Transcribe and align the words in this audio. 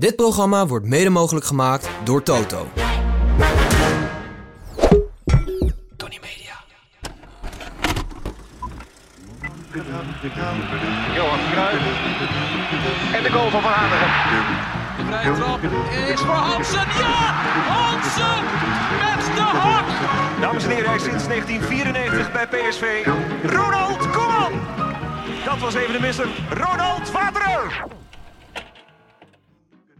Dit 0.00 0.16
programma 0.16 0.66
wordt 0.66 0.86
mede 0.86 1.10
mogelijk 1.10 1.46
gemaakt 1.46 1.88
door 2.04 2.22
Toto. 2.22 2.66
Tony 5.96 6.18
Media. 6.20 6.54
Johan 11.14 11.38
Cruijff. 11.52 11.82
En 13.14 13.22
de 13.22 13.30
goal 13.30 13.50
van 13.50 13.62
Van. 13.62 13.72
De 14.96 15.04
vrije 15.06 15.32
trap 15.32 15.62
is 16.08 16.20
voor 16.20 16.34
Hansen. 16.34 16.86
Ja! 16.98 17.32
Hansen 17.68 18.44
met 18.98 19.34
de 19.34 19.40
hak! 19.40 19.86
Dames 20.40 20.64
en 20.64 20.70
heren, 20.70 20.86
hij 20.86 20.96
is 20.96 21.02
sinds 21.02 21.26
1994 21.26 22.32
bij 22.32 22.46
PSV. 22.46 23.06
Ronald 23.42 24.10
Koeman. 24.10 24.52
Dat 25.44 25.58
was 25.58 25.74
even 25.74 25.92
de 25.92 26.00
misser. 26.00 26.28
Ronald 26.50 27.10
Vader. 27.10 27.86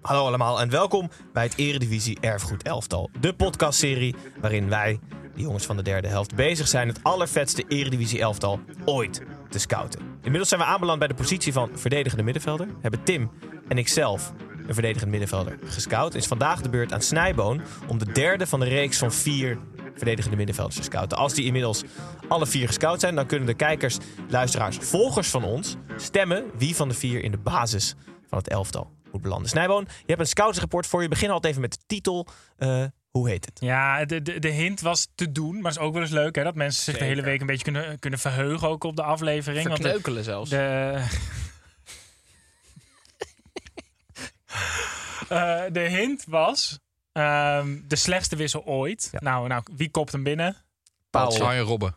Hallo 0.09 0.27
allemaal 0.27 0.61
en 0.61 0.71
welkom 0.71 1.11
bij 1.33 1.43
het 1.43 1.57
Eredivisie 1.57 2.19
Erfgoed 2.21 2.63
Elftal. 2.63 3.11
De 3.21 3.35
podcastserie 3.35 4.15
waarin 4.41 4.69
wij, 4.69 5.01
de 5.35 5.41
jongens 5.41 5.67
van 5.67 5.77
de 5.77 5.83
derde 5.83 6.09
helft, 6.09 6.35
bezig 6.35 6.69
zijn 6.69 6.89
het 6.89 7.03
allervetste 7.03 7.65
Eredivisie 7.69 8.21
Elftal 8.21 8.61
ooit 8.85 9.23
te 9.49 9.59
scouten. 9.59 10.01
Inmiddels 10.15 10.49
zijn 10.49 10.61
we 10.61 10.67
aanbeland 10.67 10.99
bij 10.99 11.09
de 11.09 11.15
positie 11.15 11.53
van 11.53 11.71
verdedigende 11.75 12.25
middenvelder. 12.25 12.67
Hebben 12.81 13.03
Tim 13.03 13.31
en 13.69 13.79
ikzelf 13.79 14.33
een 14.67 14.75
verdedigende 14.75 15.11
middenvelder 15.11 15.59
gescout. 15.65 16.15
Is 16.15 16.27
vandaag 16.27 16.61
de 16.61 16.69
beurt 16.69 16.93
aan 16.93 17.03
Snijboon 17.03 17.61
om 17.89 17.99
de 17.99 18.13
derde 18.13 18.47
van 18.47 18.61
de 18.61 18.67
reeks 18.67 18.99
van 18.99 19.13
vier 19.13 19.59
verdedigende 19.95 20.37
middenvelders 20.37 20.77
te 20.77 20.83
scouten. 20.83 21.19
Als 21.19 21.35
die 21.35 21.45
inmiddels 21.45 21.85
alle 22.29 22.47
vier 22.47 22.67
gescout 22.67 23.01
zijn, 23.01 23.15
dan 23.15 23.27
kunnen 23.27 23.47
de 23.47 23.55
kijkers, 23.55 23.99
luisteraars, 24.29 24.77
volgers 24.77 25.29
van 25.29 25.45
ons 25.45 25.77
stemmen 25.97 26.45
wie 26.57 26.77
van 26.77 26.89
de 26.89 26.95
vier 26.95 27.23
in 27.23 27.31
de 27.31 27.39
basis 27.39 27.95
van 28.29 28.39
het 28.39 28.49
elftal 28.49 28.98
moet 29.13 29.23
belanden. 29.23 29.49
Snijboon, 29.49 29.85
je 29.89 30.05
hebt 30.07 30.21
een 30.21 30.27
scoutsrapport 30.27 30.87
voor 30.87 31.03
je. 31.03 31.09
Begin 31.09 31.31
altijd 31.31 31.51
even 31.51 31.61
met 31.63 31.73
de 31.73 31.79
titel. 31.87 32.27
Eh, 32.57 32.85
hoe 33.11 33.29
heet 33.29 33.45
het? 33.45 33.61
Ja, 33.61 34.05
de, 34.05 34.23
de, 34.23 34.39
de 34.39 34.49
hint 34.49 34.81
was 34.81 35.09
te 35.15 35.33
doen, 35.33 35.55
maar 35.61 35.73
het 35.73 35.81
is 35.81 35.87
ook 35.87 35.93
wel 35.93 36.03
eens 36.03 36.11
leuk 36.11 36.35
hè, 36.35 36.43
dat 36.43 36.55
mensen 36.55 36.83
zich 36.83 36.99
de 36.99 37.05
hele 37.05 37.23
week 37.23 37.41
een 37.41 37.47
beetje 37.47 37.65
kunnen, 37.65 37.99
kunnen 37.99 38.19
verheugen 38.19 38.69
ook 38.69 38.85
op 38.85 38.97
de 38.97 39.03
aflevering. 39.03 39.67
Want 39.67 39.77
de- 39.77 39.83
Verkneukelen 39.83 40.25
zelfs. 40.25 40.51
De, 40.51 41.03
Eh, 45.29 45.63
de 45.73 45.81
hint 45.81 46.25
was 46.29 46.79
ehm, 47.13 47.79
de 47.85 47.97
slechtste 47.97 48.37
wissel 48.37 48.65
ooit. 48.65 49.09
Ja. 49.13 49.19
Nou, 49.23 49.49
nou, 49.49 49.63
wie 49.77 49.91
kopt 49.91 50.13
hem 50.13 50.23
binnen? 50.23 50.57
Paul. 51.11 51.43
Arjen 51.43 51.65
Robben. 51.65 51.97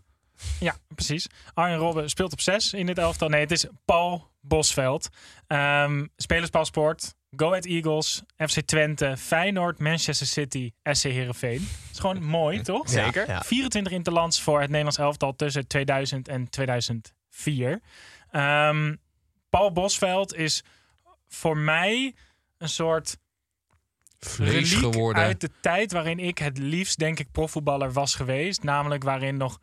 Ja, 0.59 0.75
precies. 0.95 1.27
Arjen 1.53 1.77
Robben 1.77 2.09
speelt 2.09 2.31
op 2.31 2.41
6 2.41 2.73
in 2.73 2.85
dit 2.85 2.97
elftal. 2.97 3.29
Nee, 3.29 3.39
het 3.41 3.51
is 3.51 3.65
Paul 3.85 4.30
Bosveld. 4.41 5.09
Ehm 5.47 6.05
spelerspaspoort, 6.15 7.15
Go 7.35 7.47
Ahead 7.47 7.65
Eagles, 7.65 8.23
FC 8.37 8.61
Twente, 8.61 9.17
Feyenoord, 9.17 9.79
Manchester 9.79 10.27
City, 10.27 10.71
SC 10.83 11.03
Heerenveen. 11.03 11.59
Dat 11.59 11.91
is 11.91 11.99
gewoon 11.99 12.23
mooi, 12.39 12.61
toch? 12.61 12.89
Zeker. 12.89 13.27
Ja. 13.27 13.41
24 13.41 13.91
interlands 13.93 14.41
voor 14.41 14.59
het 14.59 14.69
Nederlands 14.69 14.97
elftal 14.97 15.35
tussen 15.35 15.67
2000 15.67 16.27
en 16.27 16.49
2004. 16.49 17.81
Ehm, 18.31 18.95
Paul 19.49 19.71
Bosveld 19.71 20.35
is 20.35 20.63
voor 21.27 21.57
mij 21.57 22.15
een 22.57 22.69
soort 22.69 23.17
Vlees 24.19 24.73
geworden. 24.73 25.23
uit 25.23 25.41
de 25.41 25.49
tijd 25.61 25.91
waarin 25.91 26.19
ik 26.19 26.37
het 26.37 26.57
liefst, 26.57 26.97
denk 26.99 27.19
ik, 27.19 27.31
profvoetballer 27.31 27.91
was 27.91 28.15
geweest. 28.15 28.63
Namelijk 28.63 29.03
waarin 29.03 29.37
nog 29.37 29.59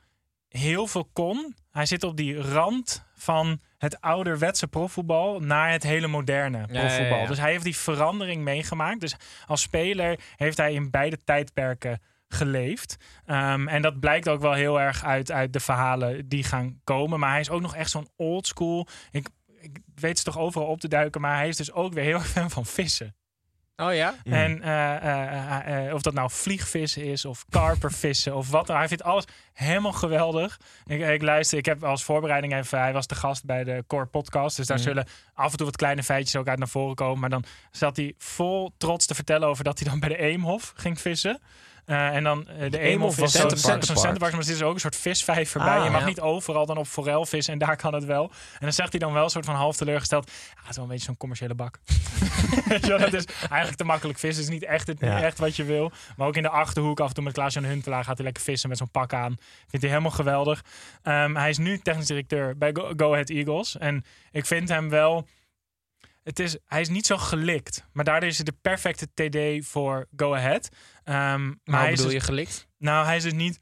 heel 0.49 0.87
veel 0.87 1.09
kon. 1.13 1.57
Hij 1.71 1.87
zit 1.87 2.05
op 2.05 2.17
die 2.17 2.41
rand 2.41 3.07
van 3.19 3.61
het 3.79 4.01
ouderwetse 4.01 4.67
profvoetbal 4.67 5.41
naar 5.41 5.71
het 5.71 5.83
hele 5.83 6.07
moderne 6.07 6.59
ja, 6.59 6.81
profvoetbal. 6.81 7.19
ja. 7.19 7.27
Dus 7.27 7.39
hij 7.39 7.51
heeft 7.51 7.65
die 7.65 7.77
verandering 7.77 8.43
meegemaakt. 8.43 9.01
Dus 9.01 9.17
als 9.47 9.61
speler 9.61 10.21
heeft 10.37 10.57
hij 10.57 10.73
in 10.73 10.91
beide 10.91 11.19
tijdperken 11.25 12.01
geleefd. 12.29 12.97
Ehm, 13.27 13.69
en 13.69 13.83
dat 13.83 14.01
blijkt 14.01 14.29
ook 14.29 14.41
wel 14.41 14.53
heel 14.53 14.81
erg 14.81 15.05
uit, 15.05 15.31
uit 15.31 15.53
de 15.53 15.61
verhalen 15.61 16.29
die 16.29 16.45
gaan 16.45 16.81
komen. 16.85 17.19
Maar 17.21 17.31
hij 17.31 17.41
is 17.41 17.51
ook 17.51 17.61
nog 17.61 17.75
echt 17.75 17.91
zo'n 17.91 18.09
old 18.17 18.47
school. 18.47 18.87
Ik, 19.11 19.29
ik 19.61 19.79
weet 19.95 20.19
ze 20.19 20.25
toch 20.25 20.39
overal 20.39 20.69
op 20.69 20.81
te 20.81 20.89
duiken, 20.89 21.21
maar 21.21 21.37
hij 21.37 21.49
is 21.49 21.57
dus 21.57 21.73
ook 21.73 21.93
weer 21.93 22.05
heel 22.05 22.15
erg 22.19 22.29
fan 22.29 22.51
van 22.51 22.67
vissen. 22.67 23.17
Oh 23.83 23.95
ja? 23.95 24.15
En 24.25 24.63
eh, 24.63 24.97
eh, 24.97 25.87
eh, 25.87 25.95
of 25.95 26.03
dat 26.03 26.15
nou 26.15 26.31
vliegvissen 26.31 27.05
is 27.05 27.25
of 27.25 27.45
karpervissen 27.49 28.37
of 28.37 28.51
wat 28.51 28.67
dan. 28.67 28.77
Hij 28.77 28.89
vindt 28.89 29.03
alles 29.03 29.25
helemaal 29.53 29.93
geweldig. 29.93 30.61
Ik, 30.87 31.01
ik 31.01 31.23
luister, 31.23 31.59
ik 31.59 31.65
heb 31.65 31.85
als 31.85 32.05
voorbereiding 32.05 32.55
even, 32.55 32.79
hij 32.79 32.93
was 32.93 33.07
de 33.07 33.15
gast 33.15 33.45
bij 33.45 33.65
de 33.65 33.85
Core 33.87 34.07
Podcast. 34.07 34.57
Dus 34.57 34.67
daar 34.67 34.79
zullen 34.79 35.07
af 35.35 35.51
en 35.51 35.57
toe 35.57 35.67
wat 35.67 35.77
kleine 35.77 36.03
feitjes 36.03 36.37
ook 36.37 36.49
uit 36.49 36.59
naar 36.59 36.69
voren 36.69 36.95
komen. 36.95 37.21
Maar 37.21 37.31
dan 37.31 37.45
zat 37.71 37.97
hij 37.97 38.15
vol 38.19 38.73
trots 38.77 39.07
te 39.07 39.15
vertellen 39.15 39.49
over 39.49 39.65
dat 39.65 39.79
hij 39.79 39.89
dan 39.89 40.01
bij 40.01 40.09
de 40.09 40.19
Eemhof 40.19 40.73
ging 40.77 41.01
vissen. 41.01 41.41
Eh, 41.89 42.15
en 42.15 42.25
dan 42.25 42.49
eh, 42.49 42.71
de 42.71 42.79
Eemhof 42.79 43.17
was 43.17 43.35
is 43.35 43.41
zo'n 43.41 43.57
Centerpark. 43.57 44.33
maar 44.33 44.43
er 44.43 44.51
is 44.51 44.63
ook 44.63 44.75
een 44.75 44.81
soort 44.81 44.97
visvijver 44.97 45.61
bij. 45.61 45.79
Ah, 45.79 45.85
je 45.85 45.91
mag 45.91 46.01
ja. 46.01 46.07
niet 46.07 46.21
overal 46.21 46.67
dan 46.67 46.77
op 46.77 46.87
forel 46.87 47.27
vissen 47.27 47.53
en 47.53 47.59
daar 47.59 47.77
kan 47.77 47.95
het 47.95 48.05
wel. 48.05 48.23
En 48.53 48.59
dan 48.61 48.73
zegt 48.73 48.91
hij 48.91 49.01
dan 49.01 49.13
wel 49.13 49.25
een 49.25 49.31
soort 49.31 49.45
van 49.45 49.55
half 49.55 49.77
teleurgesteld. 49.77 50.31
Ja, 50.31 50.61
het 50.61 50.71
is 50.71 50.77
wel 50.77 50.85
een 50.85 50.91
beetje 50.91 51.05
zo'n 51.05 51.17
commerciële 51.17 51.55
bak. 51.55 51.79
Weet 52.69 52.81
je 52.81 52.89
wel, 52.89 52.99
dat 52.99 53.13
is 53.13 53.25
eigenlijk 53.41 53.75
te 53.75 53.85
makkelijk 53.85 54.19
vissen. 54.19 54.43
is 54.43 54.51
niet 54.51 54.65
echt, 54.65 54.87
het, 54.87 55.01
Ja. 55.01 55.23
echt 55.23 55.39
wat 55.39 55.57
je 55.57 55.65
wil. 55.65 55.93
Maar 56.17 56.27
ook 56.27 56.37
in 56.37 56.43
de 56.43 56.49
achterhoek 56.49 57.01
af 57.01 57.09
en 57.09 57.15
toe 57.15 57.25
met 57.25 57.33
Klaas-Jan 57.33 57.65
Huntelaar 57.65 58.05
gaat 58.05 58.17
hij 58.17 58.25
lekker 58.25 58.43
vissen 58.43 58.69
met 58.69 58.79
zo'n 58.79 58.91
pak 58.91 59.13
aan. 59.13 59.37
Vindt 59.59 59.87
hij 59.87 59.89
helemaal 59.89 60.11
geweldig. 60.11 60.65
Ehm, 61.03 61.35
hij 61.35 61.49
is 61.51 61.59
nu 61.59 61.79
technisch 61.79 62.07
directeur 62.07 62.59
bij 62.59 62.71
Go, 62.73 62.93
Go 62.97 63.13
Ahead 63.13 63.31
Eagles. 63.31 63.79
En 63.79 64.05
ik 64.31 64.47
vind 64.47 64.69
hem 64.69 64.89
wel... 64.89 65.27
Het 66.29 66.39
is, 66.39 66.57
hij 66.67 66.81
is 66.81 66.89
niet 66.89 67.07
zo 67.07 67.17
gelikt. 67.17 67.85
Maar 67.93 68.05
daardoor 68.05 68.29
is 68.29 68.37
hij 68.37 68.45
de 68.45 68.57
perfecte 68.61 69.07
TD 69.15 69.67
voor 69.67 70.07
Go 70.17 70.35
Ahead. 70.35 70.69
Ehm, 71.05 71.15
maar 71.47 71.55
Maar 71.65 71.81
hij 71.81 71.91
is 71.93 71.97
bedoel 71.97 72.13
dus- 72.13 72.21
je 72.21 72.27
gelikt? 72.27 72.69
nou, 72.79 73.07
hij 73.07 73.17
is 73.17 73.23
dus 73.23 73.33
niet. 73.33 73.61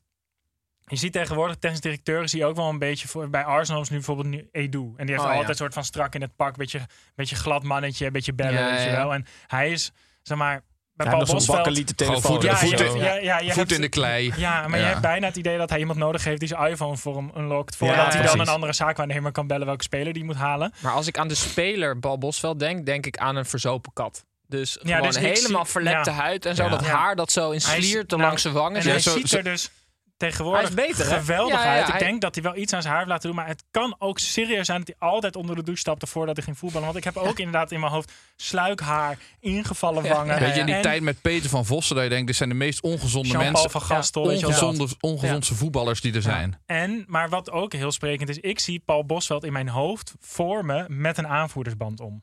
Je 0.89 0.97
ziet 0.97 1.13
tegenwoordig 1.13 1.57
technisch 1.57 1.81
directeur 1.81 2.29
zie 2.29 2.39
je 2.39 2.45
ook 2.45 2.57
wel 2.57 2.69
een 2.69 2.79
beetje 2.79 3.09
voor. 3.09 3.31
Bij 3.31 3.45
Arsenal 3.45 3.81
is 3.83 3.89
nu 3.89 3.97
bijvoorbeeld 3.97 4.27
nu 4.29 4.49
Edu. 4.53 4.79
En 4.97 5.07
die 5.07 5.15
heeft 5.15 5.19
Oh, 5.19 5.25
altijd 5.27 5.43
ja. 5.43 5.49
een 5.49 5.55
soort 5.57 5.75
van 5.75 5.85
strak 5.85 6.15
in 6.15 6.21
het 6.21 6.37
pak. 6.37 6.57
Beetje, 6.57 6.81
beetje 7.15 7.37
glad 7.37 7.63
mannetje, 7.63 8.07
een 8.07 8.13
beetje 8.13 8.33
bellen, 8.35 8.61
Ja, 8.61 8.71
weet 8.71 8.83
je 8.83 8.89
ja. 8.91 8.97
wel. 8.97 9.15
En 9.15 9.27
hij 9.47 9.71
is, 9.71 9.93
zeg 10.23 10.39
maar, 10.39 10.63
bij 10.97 11.07
Paul 11.07 11.25
Bosveld... 11.25 11.97
telefoon. 11.97 12.23
voet- 12.23 12.43
Ja, 12.43 12.57
voet 12.57 12.81
in- 12.81 12.97
ja, 12.97 13.15
ja, 13.15 13.39
je 13.39 13.47
Voet 13.47 13.57
hebt- 13.57 13.73
in 13.73 13.81
de 13.81 13.89
klei. 13.89 14.33
Ja, 14.37 14.69
maar 14.69 14.79
je 14.79 14.85
hebt 14.85 15.01
bijna 15.01 15.27
het 15.27 15.37
idee 15.37 15.59
dat 15.59 15.71
hij 15.71 15.79
iemand 15.79 15.99
nodig 15.99 16.25
heeft 16.25 16.39
die 16.39 16.49
zijn 16.49 16.71
iPhone 16.71 16.97
voor 16.97 17.17
hem 17.17 17.31
unlockt. 17.37 17.77
Voordat 17.77 17.97
Ja, 17.97 18.19
hij 18.19 18.27
dan 18.27 18.41
een 18.41 18.49
andere 18.49 18.73
zaakwaarnemer 18.73 19.33
kan 19.33 19.47
bellen 19.47 19.67
welke 19.67 19.83
speler 19.83 20.13
die 20.13 20.25
moet 20.25 20.37
halen. 20.37 20.73
Maar 20.81 20.93
als 20.93 21.07
ik 21.07 21.19
aan 21.19 21.29
de 21.29 21.35
speler 21.35 21.99
Bal 21.99 22.19
Bosveld 22.19 22.59
denk, 22.59 22.87
denk 22.87 23.07
ik 23.07 23.17
aan 23.17 23.37
een 23.37 23.47
verzopen 23.47 23.93
kat. 23.93 24.25
Dus 24.49 24.79
Ja, 24.83 24.95
gewoon 24.97 25.13
dus 25.13 25.19
helemaal 25.19 25.63
zie- 25.65 25.73
verlepte 25.73 26.11
ja. 26.11 26.17
huid 26.17 26.47
en 26.47 26.55
zo. 26.55 26.63
Ja. 26.63 26.69
Dat 26.69 26.85
Ja. 26.85 26.87
haar 26.97 27.17
dat 27.17 27.33
zo 27.33 27.51
in 27.51 27.61
slierten 27.61 28.19
nou, 28.19 28.29
langs 28.29 28.43
zijn 28.43 28.55
wangen 28.55 28.77
En 28.77 28.83
zit. 28.83 28.93
hij 28.93 29.01
zo- 29.01 29.11
ziet 29.19 29.33
er 29.33 29.45
dus 29.45 29.71
tegenwoordig 30.17 30.61
Hij 30.75 30.87
is 30.87 30.95
beter, 30.95 31.11
hè? 31.13 31.19
geweldig 31.19 31.55
Ja, 31.55 31.65
ja, 31.65 31.71
uit. 31.79 31.87
Ik 31.89 31.95
hij- 31.95 32.03
denk 32.03 32.21
dat 32.21 32.35
hij 32.35 32.45
wel 32.45 32.57
iets 32.57 32.73
aan 32.73 32.81
zijn 32.83 32.93
haar 32.95 33.03
heeft 33.03 33.13
laten 33.13 33.27
doen. 33.29 33.37
Maar 33.39 33.47
het 33.47 33.65
kan 33.71 33.95
ook 33.99 34.19
serieus 34.19 34.67
zijn 34.67 34.79
dat 34.85 34.95
hij 34.99 35.09
altijd 35.09 35.37
onder 35.37 35.57
de 35.57 35.63
douche 35.63 35.81
stapte 35.81 36.07
voordat 36.07 36.37
hij 36.37 36.45
ging 36.45 36.59
voetballen. 36.59 36.87
Want 36.87 36.99
ik 36.99 37.05
heb 37.05 37.17
ook 37.17 37.39
inderdaad 37.39 37.71
in 37.73 37.81
mijn 37.81 37.93
hoofd 37.93 38.13
sluikhaar, 38.37 39.19
ingevallen 39.41 40.09
wangen. 40.09 40.39
Weet 40.41 40.55
je, 40.55 40.61
in 40.61 40.67
die 40.67 40.75
En 40.75 40.83
tijd 40.83 41.03
met 41.03 41.21
Peter 41.21 41.51
van 41.51 41.65
Vossen, 41.67 41.95
dat 41.95 42.05
je 42.05 42.11
denkt, 42.11 42.27
dit 42.27 42.37
zijn 42.37 42.49
de 42.49 42.55
meest 42.55 42.81
ongezonde 42.81 43.37
mensen. 43.37 43.71
van 43.71 43.81
Gastel. 43.83 44.23
Ongezonde, 44.23 44.89
ongezondste 45.01 45.55
voetballers 45.55 46.01
die 46.01 46.15
er 46.15 46.23
zijn. 46.23 46.59
En, 46.67 47.05
maar 47.07 47.29
wat 47.29 47.51
ook 47.51 47.73
heel 47.73 47.93
sprekend 47.93 48.29
is, 48.29 48.39
ik 48.39 48.59
zie 48.59 48.83
Paul 48.85 49.05
Bosveld 49.05 49.45
in 49.45 49.53
mijn 49.53 49.69
hoofd 49.69 50.15
voor 50.21 50.65
me 50.65 50.85
met 50.89 51.19
een 51.19 51.29
aanvoerdersband 51.29 52.01
om. 52.01 52.23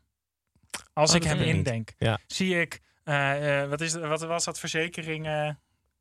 Als 0.93 1.09
Oh, 1.09 1.15
ik 1.15 1.23
hem 1.23 1.41
indenk, 1.41 1.93
Ja. 1.97 2.19
zie 2.27 2.59
ik, 2.61 2.79
eh, 3.03 3.61
eh, 3.61 3.69
wat, 3.69 3.81
is, 3.81 3.93
wat 3.93 4.21
was 4.21 4.43
dat 4.43 4.59
verzekering? 4.59 5.25
eh 5.27 5.49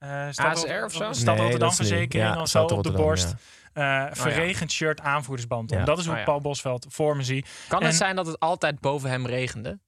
eh, 0.02 0.26
Stad 0.30 0.46
ASR 0.46 0.84
of 0.84 0.92
zo? 0.92 1.12
Stad 1.12 1.34
Nee, 1.34 1.42
Rotterdam 1.42 1.72
verzekering 1.72 2.34
Ja, 2.34 2.40
of 2.40 2.48
zo 2.48 2.64
op 2.64 2.82
de 2.82 2.92
borst. 2.92 3.34
ja. 3.74 4.08
Eh, 4.08 4.14
verregend 4.14 4.72
shirt, 4.72 5.00
aanvoerdersband 5.00 5.72
om. 5.72 5.84
Dat 5.84 5.98
is 5.98 6.06
hoe 6.06 6.16
Oh. 6.16 6.24
Paul 6.24 6.40
Bosveld 6.40 6.86
voor 6.88 7.16
me 7.16 7.22
zie. 7.22 7.44
Kan 7.68 7.80
En- 7.80 7.86
het 7.86 7.94
zijn 7.96 8.16
dat 8.16 8.26
het 8.26 8.40
altijd 8.40 8.80
boven 8.80 9.10
hem 9.10 9.26
regende? 9.26 9.78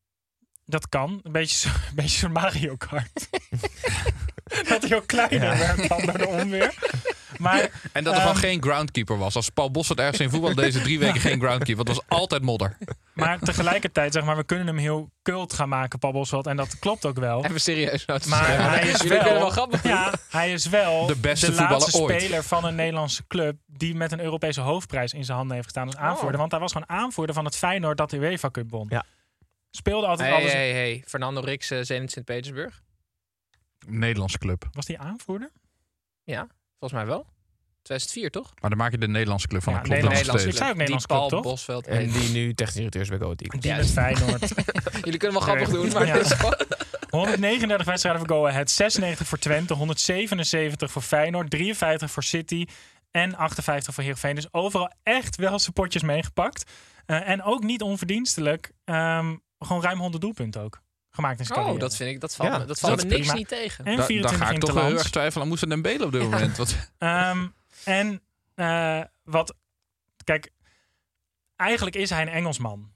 Dat 0.65 0.89
kan. 0.89 1.21
Een 1.23 1.33
beetje, 1.33 1.69
een 1.89 1.95
beetje 1.95 2.19
zo'n 2.19 2.33
Mario 2.33 2.77
Kart. 2.77 3.29
dat 4.69 4.83
hij 4.83 4.97
ook 4.97 5.07
kleiner 5.07 5.59
werd 5.59 5.89
dan 5.89 6.01
door 6.07 6.19
de 6.19 6.27
onweer. 6.27 6.75
Maar 7.39 7.71
En 7.93 8.05
dat 8.05 8.13
er 8.13 8.19
Ehm. 8.21 8.29
gewoon 8.29 8.37
geen 8.43 8.63
groundkeeper 8.63 9.19
was. 9.19 9.37
Als 9.37 9.49
Paul 9.51 9.71
Bos 9.71 9.91
ergens 9.91 10.21
in 10.21 10.31
voetbal 10.31 10.55
deze 10.55 10.81
drie 10.81 10.99
weken 10.99 11.21
geen 11.21 11.41
groundkeeper. 11.41 11.85
Het 11.85 11.95
was 11.97 12.05
altijd 12.19 12.43
modder. 12.43 12.77
Maar 13.15 13.39
tegelijkertijd, 13.39 14.13
zeg 14.13 14.25
maar, 14.25 14.37
we 14.37 14.45
kunnen 14.45 14.67
hem 14.67 14.77
heel 14.77 15.11
cult 15.23 15.53
gaan 15.53 15.69
maken, 15.69 15.99
Paul 15.99 16.13
Bosveld. 16.13 16.47
En 16.47 16.57
dat 16.57 16.79
klopt 16.79 17.05
ook 17.07 17.19
wel. 17.19 17.45
Even 17.45 17.61
serieus 17.61 18.05
nou 18.07 18.21
Maar 18.29 18.71
hij 18.71 18.89
is 18.89 19.03
wel, 19.03 19.23
wel 19.25 19.51
grappig 19.51 19.83
ja, 19.83 20.13
hij 20.31 20.53
is 20.53 20.67
wel 20.67 21.07
De 21.07 21.17
beste 21.17 21.53
laatste 21.53 21.91
voetballer 21.91 22.11
ooit. 22.13 22.21
speler 22.23 22.43
van 22.43 22.65
een 22.65 22.75
Nederlandse 22.75 23.27
club 23.27 23.57
die 23.67 23.95
met 23.95 24.13
een 24.13 24.21
Europese 24.21 24.61
hoofdprijs 24.61 25.13
in 25.13 25.25
zijn 25.25 25.37
handen 25.37 25.55
heeft 25.55 25.69
gestaan 25.69 25.87
als 25.87 25.97
aanvoerder. 25.97 26.33
Oh. 26.35 26.39
Want 26.39 26.51
hij 26.51 26.61
was 26.61 26.73
gewoon 26.73 26.89
aanvoerder 26.89 27.35
van 27.35 27.45
het 27.45 27.57
Feyenoord 27.57 27.97
dat 27.97 28.11
de 28.11 28.17
UEFA 28.17 28.51
Cup 28.51 28.71
won. 28.71 28.87
Ja. 28.89 29.05
Speelde 29.71 30.07
altijd 30.07 30.29
Hey, 30.29 30.39
alles. 30.39 30.53
hey, 30.53 30.73
hey. 30.73 31.03
Fernando 31.07 31.41
Rix, 31.41 31.71
uh, 31.71 31.79
Zenit 31.83 32.13
Sint-Petersburg. 32.13 32.83
Nederlandse 33.87 34.39
club. 34.39 34.69
Was 34.73 34.87
die 34.87 34.99
aanvoerder? 34.99 35.51
Ja, 36.23 36.47
volgens 36.79 37.01
mij 37.01 37.07
wel. 37.11 37.27
2004, 37.83 38.31
toch? 38.31 38.53
Maar 38.61 38.71
dan 38.71 38.79
maak 38.79 38.91
je 38.91 38.99
de 38.99 39.09
Nederlandse 39.09 39.47
club 39.49 39.63
van 39.63 39.73
Ja, 39.73 39.79
een 39.79 39.85
klopt 39.85 40.01
Nederlands- 40.03 40.29
nog 40.29 40.37
ik 40.37 40.41
steeds. 40.43 40.57
zei 40.59 40.71
ook 40.71 40.77
Nederlands 40.77 41.07
die 41.07 41.17
Paul 41.17 41.29
club, 41.29 41.43
toch? 41.43 41.51
Bosveld 41.53 41.87
En 41.87 42.11
die 42.11 42.29
nu 42.31 42.55
technisch 42.55 42.75
directeur 42.77 43.01
is 43.03 43.09
bij 43.09 43.19
Go 43.19 43.25
Ahead 43.25 43.41
Eagles. 43.41 43.63
Die 43.63 43.75
met 43.75 43.91
Feyenoord. 43.91 44.49
Jullie 45.05 45.19
kunnen 45.19 45.39
wel 45.39 45.47
grappig 45.49 45.69
doen, 45.69 45.89
maar 45.93 46.07
Ja. 46.07 46.13
het 46.17 46.25
is 46.27 46.33
gewoon... 46.33 46.55
139 47.11 47.87
wedstrijden 47.87 48.27
voor 48.27 48.37
Go 48.37 48.47
Ahead, 48.47 48.71
96 48.71 49.27
voor 49.27 49.39
Twente, 49.39 49.75
177 49.75 50.91
voor 50.91 51.03
Feyenoord, 51.03 51.51
53 51.51 52.11
voor 52.11 52.23
City 52.23 52.67
en 53.11 53.35
58 53.37 53.95
voor 53.95 54.03
Heerenveen. 54.03 54.35
Dus 54.35 54.53
overal 54.53 54.93
echt 55.03 55.37
wel 55.37 55.59
zijn 55.59 55.73
potjes 55.73 56.03
meegepakt. 56.03 56.71
Eh, 57.07 57.29
en 57.29 57.43
ook 57.43 57.63
niet 57.63 57.83
onverdienstelijk, 57.83 58.73
ehm, 58.85 59.37
gewoon 59.59 59.83
ruim 59.83 59.99
100 59.99 60.23
doelpunten 60.23 60.61
ook 60.63 60.81
gemaakt 61.15 61.39
in 61.39 61.45
zijn 61.45 61.59
Oh, 61.59 61.65
carrière. 61.65 61.87
dat 61.89 61.97
vind 61.97 62.11
ik, 62.11 62.21
dat 62.21 62.35
valt, 62.35 62.53
Ja, 62.53 62.59
me, 62.59 62.65
dat 62.65 62.79
valt 62.79 62.97
dat 62.97 63.05
me 63.05 63.11
niks 63.11 63.21
prima. 63.27 63.35
niet 63.39 63.49
tegen. 63.49 63.85
En 63.85 63.97
Da- 63.97 64.05
24 64.05 64.39
dan 64.39 64.49
ga 64.49 64.55
ik 64.55 64.61
toch 64.61 64.73
wel 64.73 64.85
heel 64.85 64.99
erg 64.99 65.11
twijfelen 65.11 65.43
aan 65.43 65.49
Moussa 65.49 65.67
Dembele 65.67 66.05
op 66.05 66.13
dit 66.13 66.23
moment. 66.23 66.57
Want, 66.61 66.91
Ehm, 66.99 67.47
en 67.85 68.23
eh, 68.55 69.01
wat, 69.25 69.55
kijk, 70.25 70.51
eigenlijk 71.57 71.97
is 71.97 72.11
hij 72.11 72.23
een 72.23 72.29
Engelsman. 72.29 72.93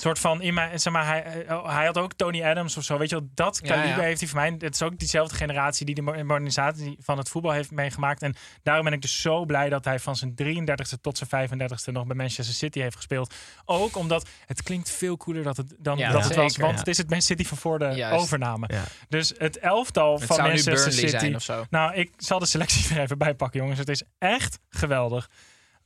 Soort 0.00 0.18
van, 0.18 0.42
in 0.42 0.54
mijn, 0.54 0.80
zeg 0.80 0.92
maar, 0.92 1.06
hij, 1.06 1.44
eh, 1.46 1.74
hij 1.74 1.86
had 1.86 1.98
ook 1.98 2.12
Tony 2.12 2.44
Adams 2.44 2.76
of 2.76 2.84
zo. 2.84 2.98
Weet 2.98 3.10
je 3.10 3.16
wel, 3.16 3.28
dat 3.34 3.60
kaliber 3.60 3.88
ja. 3.88 4.00
heeft 4.00 4.20
hij 4.20 4.28
voor 4.28 4.38
mij. 4.38 4.54
Het 4.58 4.74
is 4.74 4.82
ook 4.82 4.98
diezelfde 4.98 5.34
generatie 5.34 5.86
die 5.86 5.94
de 5.94 6.02
mo- 6.02 6.24
modernisatie 6.24 6.96
van 7.00 7.18
het 7.18 7.28
voetbal 7.28 7.52
heeft 7.52 7.70
meegemaakt. 7.70 8.22
En 8.22 8.34
daarom 8.62 8.84
ben 8.84 8.92
ik 8.92 9.00
dus 9.02 9.20
zo 9.20 9.44
blij 9.44 9.68
dat 9.68 9.84
hij 9.84 9.98
van 9.98 10.16
zijn 10.16 10.34
33ste 10.34 11.00
tot 11.00 11.18
zijn 11.18 11.48
35ste 11.50 11.92
nog 11.92 12.06
bij 12.06 12.16
Manchester 12.16 12.54
City 12.54 12.80
heeft 12.80 12.96
gespeeld. 12.96 13.34
Ook 13.64 13.96
omdat 13.96 14.28
het 14.46 14.62
klinkt 14.62 14.90
veel 14.90 15.16
cooler 15.16 15.42
dat 15.42 15.56
het, 15.56 15.74
dan 15.78 15.98
Ja, 15.98 16.12
dat 16.12 16.24
het 16.24 16.34
was. 16.34 16.56
Want 16.56 16.78
het 16.78 16.88
is 16.88 16.98
het 16.98 17.10
Man 17.10 17.22
City 17.22 17.44
van 17.44 17.56
voor 17.56 17.78
de 17.78 17.88
Juist. 17.94 18.22
overname. 18.22 18.68
Dus 19.08 19.32
het 19.38 19.58
elftal 19.58 20.14
Het 20.14 20.24
van 20.24 20.36
Manchester 20.42 20.92
City. 20.92 21.36
Nou, 21.70 21.94
ik 21.94 22.12
zal 22.16 22.38
de 22.38 22.46
selectie 22.46 22.90
er 22.96 23.02
even 23.02 23.18
bij 23.18 23.34
pakken, 23.34 23.60
jongens. 23.60 23.78
Het 23.78 23.88
is 23.88 24.02
echt 24.18 24.58
geweldig. 24.68 25.30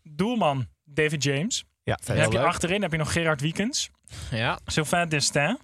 Doelman 0.02 0.66
David 0.84 1.22
James. 1.22 1.64
Ja, 1.84 1.98
heb 2.04 2.32
je 2.32 2.38
leuk. 2.38 2.46
achterin 2.46 2.82
heb 2.82 2.92
je 2.92 2.98
nog 2.98 3.12
Gerard 3.12 3.40
Wiekens, 3.40 3.90
Ja, 4.30 4.58
Sylvain 4.66 5.08
Destin. 5.08 5.58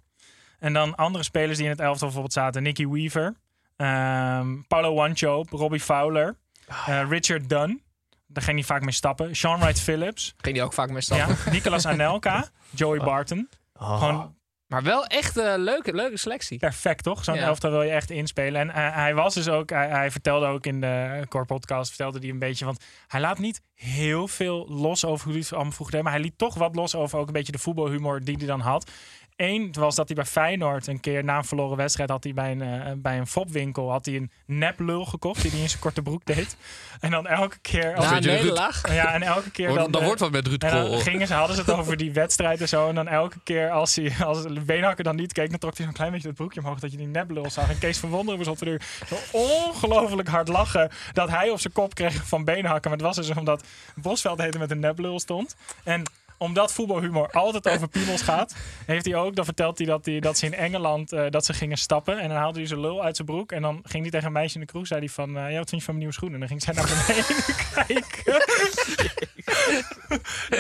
En 0.59 0.73
dan 0.73 0.95
andere 0.95 1.25
spelers 1.25 1.57
die 1.57 1.65
in 1.65 1.71
het 1.73 1.81
elftal 1.81 2.01
bijvoorbeeld 2.07 2.33
zaten. 2.33 2.63
Nicky 2.63 2.87
Weaver, 2.87 3.35
ehm, 3.77 4.61
Paulo 4.69 4.95
Wanchope, 4.95 5.57
Robbie 5.57 5.81
Fowler, 5.81 6.37
eh, 6.67 7.03
Richard 7.09 7.49
Dunn. 7.49 7.83
Daar 8.27 8.43
ging 8.45 8.57
hij 8.57 8.67
vaak 8.67 8.83
mee 8.83 8.93
stappen. 8.93 9.37
Sean 9.37 9.61
Wright 9.61 9.81
Phillips. 9.81 10.35
ging 10.37 10.55
die 10.55 10.65
ook 10.65 10.73
vaak 10.73 10.91
mee 10.91 11.01
stappen. 11.01 11.37
Ja, 11.45 11.51
Nicolas 11.51 11.87
Anelka. 11.87 12.49
Joey 12.71 12.99
Barton. 12.99 13.49
Oh. 13.75 13.99
Gewoon 13.99 14.37
Maar 14.69 14.83
wel 14.83 15.05
echt 15.07 15.37
een 15.37 15.59
leuke, 15.61 15.95
leuke 15.95 16.17
selectie. 16.17 16.59
perfect, 16.59 17.03
toch? 17.05 17.25
Zo'n 17.25 17.35
Ja. 17.35 17.41
elftal 17.43 17.71
wil 17.71 17.83
je 17.83 17.91
echt 17.91 18.11
inspelen. 18.11 18.61
En 18.61 18.71
eh, 18.71 18.95
hij 18.95 19.15
was 19.15 19.35
dus 19.35 19.49
ook, 19.49 19.71
hij, 19.71 19.89
hij 19.89 20.11
vertelde 20.11 20.47
ook 20.47 20.67
in 20.67 20.81
de 20.81 21.23
Core 21.29 21.45
Podcast, 21.45 21.89
vertelde 21.89 22.19
hij 22.19 22.29
een 22.29 22.39
beetje, 22.39 22.65
want 22.65 22.85
hij 23.07 23.21
laat 23.21 23.39
niet 23.39 23.61
heel 23.75 24.29
veel 24.29 24.67
los 24.69 25.05
over 25.05 25.25
hoe 25.25 25.33
hij 25.33 25.43
het 25.43 25.53
allemaal 25.53 25.73
vroeger 25.73 25.95
deed, 25.95 26.05
maar 26.05 26.13
hij 26.13 26.23
liet 26.23 26.39
toch 26.39 26.55
wat 26.55 26.75
los 26.75 26.95
over 26.95 27.19
ook 27.19 27.27
een 27.27 27.33
beetje 27.33 27.53
de 27.53 27.59
voetbalhumor 27.59 28.25
die 28.25 28.37
hij 28.37 28.47
dan 28.47 28.61
had. 28.61 28.91
Eén 29.39 29.73
was 29.73 29.95
dat 29.95 30.07
hij 30.07 30.17
bij 30.17 30.25
Feyenoord 30.25 30.87
een 30.87 31.01
keer 31.01 31.25
na 31.25 31.37
een 31.37 31.45
verloren 31.45 31.77
wedstrijd 31.77 32.11
had 32.11 32.25
hij 32.25 32.35
bij 32.35 32.51
een, 32.51 32.63
eh, 32.63 32.93
bij 32.97 33.19
een 33.19 33.27
fopwinkel 33.27 33.91
had 33.91 34.07
hij 34.07 34.15
een 34.15 34.31
neplul 34.47 35.05
gekocht 35.05 35.43
die 35.43 35.51
hij 35.51 35.61
in 35.61 35.69
zijn 35.69 35.81
korte 35.81 36.03
broek 36.03 36.25
deed. 36.25 36.57
En 37.01 37.11
dan 37.11 37.27
elke 37.27 37.59
keer 37.59 37.93
Na 37.97 38.17
een 38.17 38.23
nederlaag. 38.23 38.95
ja, 38.95 39.13
en 39.15 39.23
elke 39.23 39.51
keer 39.51 39.67
dan, 39.67 39.77
dan, 39.77 39.91
dan 39.91 40.01
eh, 40.01 40.07
wordt 40.07 40.21
wat 40.21 40.31
met 40.31 40.47
Ruud 40.47 40.63
en 40.63 40.71
dan 40.71 40.85
Krol. 40.85 40.99
gingen 40.99 41.27
ze, 41.27 41.35
hadden 41.35 41.57
ze 41.57 41.63
het 41.63 41.71
over 41.71 41.97
die 41.97 42.13
wedstrijd 42.13 42.61
en 42.61 42.69
zo. 42.69 42.89
En 42.89 42.95
dan 42.95 43.09
elke 43.09 43.39
keer 43.45 43.71
als, 43.71 43.97
hij, 43.97 44.13
als 44.25 44.65
Beenhakker 44.65 45.05
dan 45.05 45.17
niet 45.17 45.33
keek, 45.33 45.51
dan 45.51 45.59
trok 45.59 45.77
hij 45.77 45.85
zo'n 45.87 45.95
klein 45.95 46.13
beetje 46.13 46.27
dat 46.27 46.37
broekje 46.37 46.61
omhoog. 46.61 46.79
Dat 46.79 46.91
je 46.91 46.97
die 46.97 47.07
neplul 47.07 47.51
zag. 47.51 47.69
En 47.71 47.79
Kees 47.79 47.99
van 47.99 48.09
Wonderen 48.09 48.39
was 48.39 48.49
op 48.49 48.59
de 48.59 48.65
deur 48.65 48.83
zo 49.07 49.17
ongelooflijk 49.31 50.29
hard 50.29 50.49
lachen. 50.49 50.91
Dat 51.13 51.29
hij 51.29 51.51
op 51.51 51.61
zijn 51.61 51.73
kop 51.73 51.95
kreeg 51.95 52.27
van 52.27 52.45
Beenhakker. 52.45 52.91
Maar 52.91 52.99
het 52.99 53.17
was 53.17 53.27
dus 53.27 53.37
omdat 53.37 53.63
Bosveld 53.95 54.41
heette 54.41 54.59
met 54.59 54.71
een 54.71 54.81
neplul 54.81 55.21
stond. 55.21 55.57
En 55.85 56.03
omdat 56.39 56.73
voetbalhumor 56.73 57.31
altijd 57.31 57.69
over 57.69 57.89
piemels 57.89 58.23
gaat, 58.23 58.55
heeft 58.87 59.05
hij 59.05 59.15
ook, 59.15 59.37
dan 59.37 59.45
vertelt 59.45 59.79
hij 59.79 59.87
dat, 59.87 60.05
hij, 60.07 60.21
dat 60.21 60.39
ze 60.39 60.47
in 60.47 60.55
Engeland 60.55 61.11
dat 61.31 61.45
ze 61.45 61.53
gingen 61.53 61.79
stappen. 61.79 62.19
En 62.19 62.29
dan 62.29 62.37
haalde 62.37 62.59
hij 62.59 62.69
zijn 62.69 62.81
lul 62.81 63.03
uit 63.03 63.17
zijn 63.17 63.29
broek. 63.29 63.53
En 63.53 63.63
dan 63.63 63.81
ging 63.83 64.03
hij 64.03 64.11
tegen 64.11 64.27
een 64.27 64.33
meisje 64.33 64.55
in 64.55 64.61
de 64.61 64.67
kroeg, 64.67 64.87
zei 64.87 65.01
hij 65.01 65.09
van, 65.09 65.37
eh, 65.37 65.51
ja, 65.51 65.59
wat 65.59 65.69
vind 65.69 65.81
je 65.81 65.87
van 65.87 65.95
mijn 65.95 65.99
nieuwe 65.99 66.13
schoenen? 66.13 66.41
En 66.41 66.49
dan 66.49 66.49
ging 66.49 66.63
zij 66.63 66.75
naar 66.75 67.05
beneden 67.07 67.55
kijken. 67.75 68.43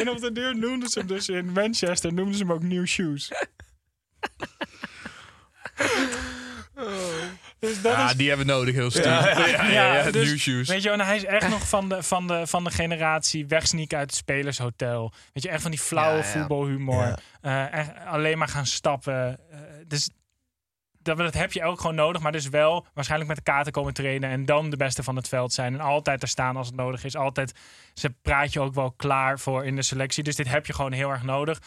en 0.01 0.11
op 0.11 0.21
de 0.21 0.33
deur 0.33 0.57
noemden 0.57 0.89
ze 0.89 0.99
hem 0.99 1.09
dus 1.09 1.29
in 1.29 1.53
Manchester, 1.53 2.13
noemden 2.13 2.35
ze 2.35 2.43
hem 2.43 2.53
ook 2.53 2.63
New 2.63 2.87
Shoes. 2.87 3.33
Dus 7.59 7.83
dat 7.83 7.93
Ja, 7.93 8.07
is 8.09 8.15
die 8.15 8.29
hebben 8.29 8.47
we 8.47 8.53
nodig, 8.53 8.75
heel 8.75 8.91
stiekem. 8.91 9.13
Ja, 9.13 9.39
ja, 9.39 9.65
ja, 9.71 9.95
ja, 9.97 10.11
dus, 10.11 10.29
new 10.29 10.39
shoes. 10.39 10.69
Weet 10.69 10.83
je, 10.83 10.91
en 10.91 11.01
hij 11.01 11.17
is 11.17 11.25
echt 11.25 11.49
nog 11.49 11.69
van 11.69 11.89
de, 11.89 12.03
van 12.03 12.27
de, 12.27 12.47
van 12.47 12.65
de 12.65 12.71
generatie 12.71 13.47
wegsneaken 13.47 13.99
uit 13.99 14.11
het 14.11 14.19
spelershotel. 14.19 15.13
Weet 15.33 15.43
je, 15.43 15.49
echt 15.49 15.63
van 15.63 15.71
die 15.71 15.81
flauwe 15.81 16.19
Ja, 16.19 16.25
ja. 16.25 16.31
voetbalhumor. 16.31 17.03
Ja. 17.03 17.19
Eh, 17.41 17.79
echt 17.79 17.91
alleen 18.07 18.39
maar 18.39 18.49
gaan 18.49 18.67
stappen. 18.67 19.39
Eh, 19.51 19.59
dus 19.87 20.11
dat, 21.03 21.17
dat 21.17 21.35
heb 21.35 21.53
je 21.53 21.65
ook 21.65 21.81
gewoon 21.81 21.97
nodig. 21.97 22.23
Maar 22.23 22.33
dus 22.33 22.49
wel 22.49 22.87
waarschijnlijk 22.95 23.29
met 23.31 23.45
de 23.45 23.53
kaarten 23.53 23.73
komen 23.73 23.95
trainen. 23.95 24.31
En 24.31 24.45
dan 24.45 24.71
de 24.71 24.77
beste 24.77 25.03
van 25.03 25.17
het 25.17 25.29
veld 25.29 25.53
zijn. 25.53 25.75
En 25.75 25.81
altijd 25.81 26.23
er 26.23 26.29
staan 26.29 26.57
als 26.57 26.67
het 26.67 26.77
nodig 26.77 27.05
is. 27.05 27.17
Altijd, 27.17 27.53
ze 27.95 28.15
praat 28.23 28.53
je 28.53 28.61
ook 28.61 28.75
wel 28.75 28.93
klaar 28.97 29.39
voor 29.39 29.65
in 29.65 29.77
de 29.77 29.83
selectie. 29.83 30.23
Dus 30.23 30.37
dit 30.37 30.49
heb 30.49 30.67
je 30.67 30.73
gewoon 30.75 30.93
heel 30.93 31.11
erg 31.11 31.23
nodig. 31.23 31.59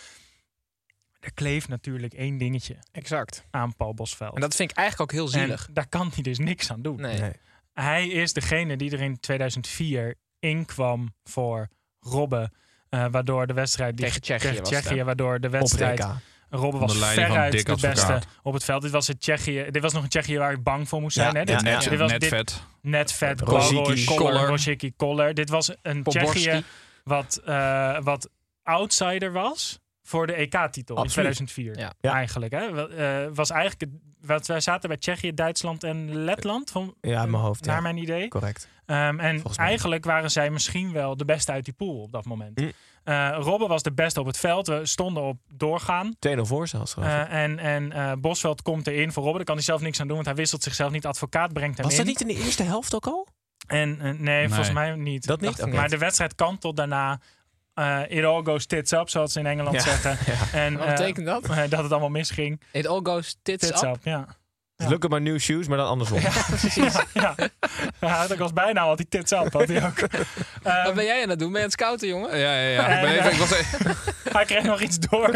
Er 1.22 1.34
kleeft 1.34 1.68
natuurlijk 1.68 2.14
één 2.14 2.38
dingetje 2.38 2.76
Exact. 2.92 3.44
aan 3.52 3.76
Paul 3.76 3.94
Bosveld. 3.94 4.36
En 4.36 4.42
dat 4.42 4.56
vind 4.56 4.72
ik 4.72 4.78
eigenlijk 4.78 5.12
ook 5.12 5.18
heel 5.18 5.28
zielig. 5.28 5.68
En 5.68 5.74
daar 5.74 5.88
kan 5.88 6.12
hij 6.14 6.24
dus 6.24 6.40
niks 6.40 6.72
aan 6.72 6.82
doen. 6.82 7.02
Nee. 7.02 7.20
Nee. 7.20 7.32
Hij 7.74 8.08
is 8.08 8.34
degene 8.34 8.78
die 8.78 8.92
er 8.92 9.02
in 9.02 9.20
2004 9.20 10.16
inkwam 10.40 11.14
voor 11.24 11.68
Robben. 12.00 12.52
eh, 12.90 13.06
waardoor 13.12 13.48
de 13.48 13.54
wedstrijd 13.54 13.98
die, 13.98 14.06
Tegen 14.06 14.22
Tsjechië 14.22 14.48
tegen 14.48 14.64
Tsjechië, 14.64 14.96
hè? 14.98 15.04
waardoor 15.04 15.40
de 15.40 15.50
wedstrijd. 15.50 16.06
Robben 16.50 16.80
was 16.80 16.98
veruit 16.98 17.52
de 17.52 17.64
beste 17.64 17.88
Advocaat. 17.88 18.28
op 18.44 18.54
het 18.54 18.64
veld. 18.64 18.82
Dit 18.82 18.92
was 18.92 19.08
het 19.08 19.20
Tsjechië. 19.22 19.66
Dit 19.70 19.82
was 19.82 19.94
nog 19.94 20.04
een 20.04 20.10
Tsjechië 20.10 20.38
waar 20.38 20.52
ik 20.52 20.64
bang 20.64 20.90
voor 20.90 21.02
moest 21.02 21.16
Ja, 21.16 21.32
zijn. 21.32 21.36
Hè? 21.36 21.40
ja, 21.40 21.46
Dit, 21.58 21.68
ja. 21.68 21.80
Net, 21.80 21.90
dit 21.90 22.00
was 22.00 22.12
net 22.12 22.20
dit, 22.22 22.30
vet. 22.30 22.64
net 22.82 23.12
vet. 23.12 23.42
Rosicky, 23.42 24.94
Koller. 24.96 25.34
Dit 25.34 25.50
was 25.50 25.72
een 25.82 26.04
Poborski. 26.04 26.40
Tsjechië 26.40 26.64
wat, 27.04 27.42
eh, 27.46 28.00
wat 28.00 28.30
outsider 28.64 29.32
was 29.32 29.80
voor 30.04 30.28
de 30.28 30.34
EK-titel 30.34 30.96
in 30.96 31.02
Absoluut. 31.02 31.34
2004. 31.36 31.78
Ja. 31.78 31.94
Ja. 32.02 32.14
Eigenlijk. 32.14 32.52
Hè? 32.54 32.88
Eh, 32.88 33.30
was 33.34 33.50
eigenlijk 33.50 33.82
het- 33.82 34.02
wat 34.28 34.48
wij 34.48 34.60
zaten 34.60 34.90
bij 34.90 34.98
Tsjechië, 34.98 35.34
Duitsland 35.34 35.84
en 35.84 36.16
Letland. 36.24 36.70
Van, 36.72 36.96
Ja, 37.02 37.24
in 37.24 37.30
mijn 37.30 37.44
hoofd. 37.44 37.66
Naar 37.66 37.76
Ja. 37.76 37.82
mijn 37.82 37.98
idee. 37.98 38.28
Correct. 38.28 38.68
Ehm, 38.86 39.20
en 39.20 39.42
eigenlijk 39.56 40.06
waren 40.06 40.32
zij 40.32 40.50
misschien 40.50 40.92
wel 40.92 41.18
de 41.18 41.26
beste 41.26 41.52
uit 41.52 41.66
die 41.66 41.74
pool 41.74 42.02
op 42.02 42.12
dat 42.12 42.26
moment. 42.26 42.60
Mm. 42.60 42.72
Eh, 43.04 43.36
Robben 43.40 43.68
was 43.68 43.84
de 43.84 43.92
beste 43.94 44.20
op 44.20 44.26
het 44.26 44.38
veld. 44.38 44.68
We 44.68 44.86
stonden 44.86 45.24
op 45.24 45.38
doorgaan. 45.54 46.16
2-0 46.20 46.46
voor 46.46 46.68
zelfs. 46.68 46.96
Eh, 46.98 47.34
en 47.34 47.60
en 47.60 47.92
eh, 47.92 48.12
Bosveld 48.20 48.62
komt 48.62 48.88
erin 48.88 49.12
voor 49.12 49.24
Robben. 49.24 49.36
Daar 49.36 49.46
kan 49.46 49.56
hij 49.56 49.64
zelf 49.64 49.82
niks 49.82 50.00
aan 50.00 50.06
doen, 50.08 50.16
want 50.16 50.28
hij 50.28 50.36
wisselt 50.36 50.64
zichzelf 50.64 50.92
niet. 50.92 51.06
Advocaat 51.06 51.54
brengt 51.54 51.78
hem 51.78 51.86
Was 51.86 51.94
in. 51.98 52.06
dat 52.06 52.08
niet 52.08 52.22
in 52.22 52.28
de 52.36 52.44
eerste 52.46 52.64
helft 52.64 52.96
ook 52.96 53.08
al? 53.08 53.28
En 53.68 54.18
nee, 54.24 54.48
volgens 54.48 54.72
mij 54.72 54.96
niet. 54.96 55.26
Dat 55.28 55.42
niet? 55.42 55.66
Maar 55.66 55.90
de 55.90 55.98
wedstrijd 55.98 56.36
kantelt 56.36 56.76
daarna. 56.76 57.20
Eh 57.82 58.18
it 58.18 58.24
all 58.26 58.42
goes 58.44 58.66
tits 58.66 58.92
up, 58.92 59.10
zoals 59.10 59.34
ze 59.34 59.40
in 59.40 59.46
Engeland 59.46 59.76
Ja. 59.76 59.82
zeggen. 59.82 60.18
En, 60.62 60.78
Wat 60.78 60.86
eh, 60.88 60.92
betekent 60.96 61.26
dat? 61.26 61.44
dat 61.70 61.84
het 61.84 61.92
allemaal 61.92 62.10
misging. 62.10 62.62
It 62.72 62.88
all 62.88 63.00
goes 63.04 63.38
tits, 63.42 63.68
Tits 63.68 63.82
up. 63.84 63.90
up, 63.96 64.04
ja. 64.04 64.28
Ja. 64.76 64.90
Look 64.90 65.04
at 65.04 65.10
my 65.12 65.18
new 65.20 65.40
shoes, 65.40 65.68
maar 65.68 65.78
dan 65.78 65.88
andersom. 65.88 66.20
ja, 66.20 66.92
ja. 67.14 67.36
Hij 68.00 68.10
had 68.10 68.34
ook 68.34 68.40
als 68.40 68.54
bijnaam 68.54 68.88
had 68.88 68.98
hij 68.98 69.06
tits 69.10 69.32
up. 69.32 69.54
Had 69.54 69.68
hij 69.68 69.86
ook. 69.86 69.98
Ehm, 70.64 70.84
Wat 70.86 70.94
ben 70.94 71.06
jij 71.06 71.24
aan 71.24 71.30
het 71.30 71.40
doen? 71.40 71.52
Ben 71.52 71.62
je 71.62 71.66
aan 71.66 71.72
het 71.72 71.80
scouten, 71.82 72.08
jongen? 72.08 72.38
Ja, 72.38 72.54
ja, 72.56 72.68
ja. 72.70 72.88
Ik, 72.88 73.02
ben 73.02 73.10
En, 73.10 73.16
even, 73.16 73.26
eh, 73.26 73.34
ik 73.34 73.40
was 73.40 73.52
even- 73.52 73.96
hij 74.32 74.46
kreeg 74.46 74.64
nog 74.64 74.82
iets 74.82 75.00
door. 75.00 75.30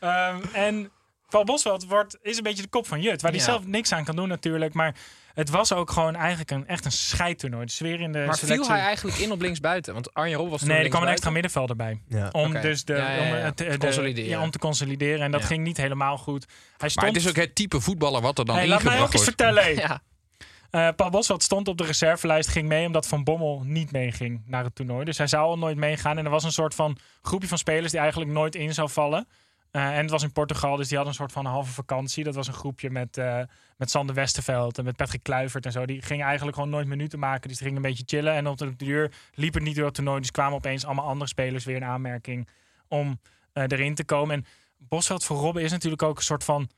Ehm, 0.00 0.36
en 0.52 0.90
Paul 1.28 1.44
Bosveld 1.44 1.86
wordt, 1.86 2.18
is 2.22 2.36
een 2.36 2.42
beetje 2.42 2.62
de 2.62 2.68
kop 2.68 2.86
van 2.86 3.00
Jut. 3.00 3.22
Waar 3.22 3.30
hij 3.30 3.40
Ja. 3.40 3.46
zelf 3.46 3.66
niks 3.66 3.92
aan 3.92 4.04
kan 4.04 4.16
doen 4.16 4.28
natuurlijk. 4.28 4.74
Maar 4.74 4.94
het 5.34 5.50
was 5.50 5.72
ook 5.72 5.90
gewoon 5.90 6.14
eigenlijk 6.16 6.50
een, 6.50 6.66
echt 6.66 6.84
een 6.84 6.92
scheidtoernooi. 6.92 7.66
De 7.66 7.72
sfeer 7.72 8.00
in 8.00 8.12
de 8.12 8.18
Maar 8.18 8.34
selectie... 8.36 8.64
viel 8.64 8.74
hij 8.74 8.84
eigenlijk 8.84 9.16
in 9.18 9.32
op 9.32 9.40
linksbuiten? 9.40 9.92
Want 9.94 10.14
Arjen 10.14 10.34
Robben 10.34 10.50
was 10.50 10.60
toen 10.60 10.68
Nee, 10.68 10.82
er 10.82 10.88
kwam 10.88 11.02
een 11.02 11.08
extra 11.08 11.30
middenvelder 11.30 11.76
bij. 11.76 12.00
Ja. 12.08 12.28
Om 12.32 12.52
dus 12.60 12.84
de, 12.84 12.92
Ja, 12.94 13.10
ja, 13.12 13.22
ja. 13.24 13.38
Om, 13.38 13.44
het, 13.44 13.56
de, 13.56 13.78
Consolideren. 13.78 14.30
ja, 14.30 14.42
om 14.42 14.50
te 14.50 14.58
consolideren. 14.58 15.20
En 15.20 15.30
dat 15.30 15.40
Ja. 15.40 15.46
ging 15.46 15.64
niet 15.64 15.76
helemaal 15.76 16.18
goed. 16.18 16.46
Hij 16.76 16.88
stond, 16.88 17.06
Maar 17.06 17.14
het 17.14 17.24
is 17.24 17.28
ook 17.28 17.36
het 17.36 17.54
type 17.54 17.80
voetballer 17.80 18.20
wat 18.20 18.38
er 18.38 18.44
dan 18.44 18.56
Hey, 18.56 18.66
laat 18.68 18.82
mij 18.82 19.00
ook 19.00 19.12
ingebracht 19.12 19.28
eens 19.28 19.36
wordt. 19.44 19.64
vertellen. 19.64 19.90
Ja. 19.90 20.02
Eh, 20.70 20.88
Paul 20.96 21.22
stond 21.22 21.68
op 21.68 21.78
de 21.78 21.84
reservelijst, 21.84 22.48
ging 22.48 22.68
mee 22.68 22.86
omdat 22.86 23.06
Van 23.06 23.24
Bommel 23.24 23.62
niet 23.64 23.92
meeging 23.92 24.42
naar 24.46 24.64
het 24.64 24.74
toernooi. 24.74 25.04
Dus 25.04 25.18
hij 25.18 25.26
zou 25.26 25.44
al 25.44 25.58
nooit 25.58 25.76
meegaan. 25.76 26.18
En 26.18 26.24
er 26.24 26.30
was 26.30 26.44
een 26.44 26.52
soort 26.52 26.74
van 26.74 26.96
groepje 27.22 27.48
van 27.48 27.58
spelers 27.58 27.90
die 27.90 28.00
eigenlijk 28.00 28.30
nooit 28.30 28.54
in 28.54 28.74
zou 28.74 28.90
vallen. 28.90 29.28
Eh, 29.72 29.96
en 29.96 30.00
het 30.00 30.10
was 30.10 30.22
in 30.22 30.32
Portugal, 30.32 30.76
dus 30.76 30.88
die 30.88 30.96
hadden 30.96 31.14
een 31.14 31.20
soort 31.20 31.32
van 31.32 31.44
een 31.46 31.52
halve 31.52 31.72
vakantie. 31.72 32.24
Dat 32.24 32.34
was 32.34 32.46
een 32.46 32.52
groepje 32.54 32.90
met, 32.90 33.16
eh, 33.18 33.40
met 33.76 33.90
Sander 33.90 34.14
Westerveld 34.14 34.78
en 34.78 34.84
met 34.84 34.96
Patrick 34.96 35.22
Kluivert 35.22 35.66
en 35.66 35.72
zo. 35.72 35.86
Die 35.86 36.02
gingen 36.02 36.26
eigenlijk 36.26 36.56
gewoon 36.56 36.70
nooit 36.70 36.86
minuten 36.86 37.18
maken. 37.18 37.48
Dus 37.48 37.58
die 37.58 37.66
gingen 37.66 37.82
een 37.82 37.88
beetje 37.88 38.04
chillen. 38.06 38.34
En 38.34 38.46
op 38.46 38.58
de 38.58 38.76
duur 38.76 39.12
liep 39.34 39.54
het 39.54 39.62
niet 39.62 39.76
door 39.76 39.84
het 39.84 39.94
toernooi. 39.94 40.20
Dus 40.20 40.30
kwamen 40.30 40.54
opeens 40.54 40.84
allemaal 40.84 41.06
andere 41.06 41.28
spelers 41.30 41.64
weer 41.64 41.76
in 41.76 41.84
aanmerking 41.84 42.48
om 42.88 43.20
eh, 43.52 43.64
erin 43.68 43.94
te 43.94 44.04
komen. 44.04 44.36
En 44.36 44.46
Bosveld 44.78 45.24
voor 45.24 45.36
Robben 45.36 45.62
is 45.62 45.70
natuurlijk 45.70 46.02
ook 46.02 46.16
een 46.16 46.22
soort 46.22 46.44
van... 46.44 46.70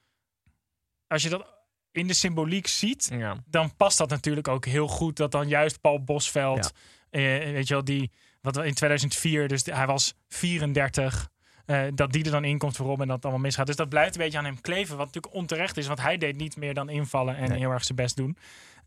Als 1.06 1.22
je 1.22 1.28
dat 1.28 1.46
in 1.92 2.06
de 2.06 2.14
symboliek 2.14 2.66
ziet, 2.66 3.08
Ja. 3.12 3.36
dan 3.46 3.76
past 3.76 3.98
dat 3.98 4.08
natuurlijk 4.10 4.48
ook 4.48 4.64
heel 4.64 4.88
goed. 4.88 5.16
Dat 5.16 5.32
dan 5.32 5.48
juist 5.48 5.80
Paul 5.80 6.04
Bosveld, 6.04 6.72
weet 7.10 7.68
je 7.68 7.74
wel, 7.74 7.84
die, 7.84 8.10
wat 8.40 8.56
in 8.56 8.74
2004, 8.74 9.48
dus 9.48 9.64
hij 9.64 9.86
was 9.86 10.14
34. 10.28 11.32
Eh, 11.66 11.82
dat 11.94 12.12
die 12.12 12.24
er 12.24 12.30
dan 12.30 12.44
in 12.44 12.58
komt 12.58 12.76
voor 12.76 13.00
en 13.00 13.06
dat 13.06 13.16
het 13.16 13.24
allemaal 13.24 13.42
misgaat. 13.42 13.66
Dus 13.66 13.76
dat 13.76 13.88
blijft 13.88 14.14
een 14.14 14.22
beetje 14.22 14.38
aan 14.38 14.44
hem 14.44 14.60
kleven. 14.60 14.96
Wat 14.96 15.06
natuurlijk 15.06 15.34
onterecht 15.34 15.76
is, 15.76 15.86
want 15.86 16.00
hij 16.00 16.18
deed 16.18 16.36
niet 16.36 16.56
meer 16.56 16.74
dan 16.74 16.88
invallen 16.88 17.36
en 17.36 17.48
Nee. 17.48 17.58
heel 17.58 17.70
erg 17.70 17.84
zijn 17.84 17.96
best 17.98 18.16
doen. 18.16 18.36